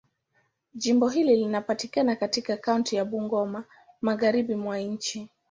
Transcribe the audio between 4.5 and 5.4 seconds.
mwa nchi.